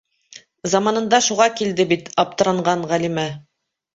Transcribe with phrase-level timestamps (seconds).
[0.71, 3.27] Заманында шуға килде бит аптыранған Ғәлимә.